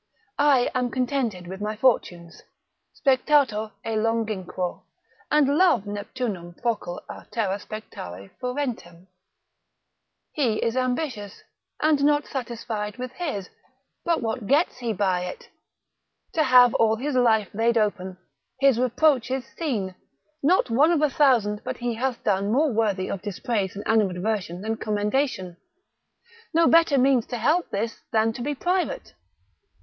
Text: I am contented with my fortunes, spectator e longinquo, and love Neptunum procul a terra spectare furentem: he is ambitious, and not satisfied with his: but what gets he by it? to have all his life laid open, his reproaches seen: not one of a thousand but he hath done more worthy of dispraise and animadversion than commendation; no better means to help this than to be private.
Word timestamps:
I 0.39 0.71
am 0.73 0.89
contented 0.89 1.45
with 1.45 1.61
my 1.61 1.75
fortunes, 1.75 2.41
spectator 2.91 3.71
e 3.85 3.91
longinquo, 3.91 4.81
and 5.29 5.55
love 5.55 5.83
Neptunum 5.85 6.59
procul 6.59 7.01
a 7.07 7.27
terra 7.29 7.59
spectare 7.59 8.31
furentem: 8.41 9.05
he 10.31 10.55
is 10.55 10.75
ambitious, 10.75 11.43
and 11.83 12.03
not 12.03 12.25
satisfied 12.25 12.97
with 12.97 13.11
his: 13.11 13.51
but 14.03 14.23
what 14.23 14.47
gets 14.47 14.79
he 14.79 14.91
by 14.91 15.19
it? 15.25 15.49
to 16.33 16.45
have 16.45 16.73
all 16.73 16.95
his 16.95 17.13
life 17.13 17.49
laid 17.53 17.77
open, 17.77 18.17
his 18.59 18.79
reproaches 18.79 19.45
seen: 19.55 19.93
not 20.41 20.71
one 20.71 20.89
of 20.89 21.03
a 21.03 21.11
thousand 21.11 21.61
but 21.63 21.77
he 21.77 21.93
hath 21.93 22.23
done 22.23 22.51
more 22.51 22.73
worthy 22.73 23.07
of 23.07 23.21
dispraise 23.21 23.75
and 23.75 23.85
animadversion 23.87 24.61
than 24.61 24.77
commendation; 24.77 25.57
no 26.55 26.65
better 26.65 26.97
means 26.97 27.27
to 27.27 27.37
help 27.37 27.69
this 27.69 27.99
than 28.11 28.33
to 28.33 28.41
be 28.41 28.55
private. 28.55 29.13